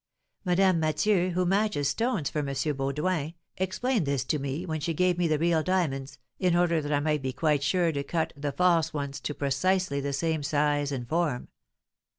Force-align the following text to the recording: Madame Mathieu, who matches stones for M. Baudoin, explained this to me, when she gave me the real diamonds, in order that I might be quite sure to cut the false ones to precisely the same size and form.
Madame 0.43 0.79
Mathieu, 0.79 1.29
who 1.29 1.45
matches 1.45 1.89
stones 1.89 2.27
for 2.27 2.39
M. 2.39 2.55
Baudoin, 2.75 3.35
explained 3.57 4.07
this 4.07 4.23
to 4.23 4.39
me, 4.39 4.65
when 4.65 4.79
she 4.79 4.95
gave 4.95 5.19
me 5.19 5.27
the 5.27 5.37
real 5.37 5.61
diamonds, 5.61 6.17
in 6.39 6.55
order 6.55 6.81
that 6.81 6.91
I 6.91 6.99
might 6.99 7.21
be 7.21 7.33
quite 7.33 7.61
sure 7.61 7.91
to 7.91 8.03
cut 8.03 8.33
the 8.35 8.51
false 8.51 8.95
ones 8.95 9.19
to 9.19 9.35
precisely 9.35 10.01
the 10.01 10.11
same 10.11 10.41
size 10.41 10.91
and 10.91 11.07
form. 11.07 11.49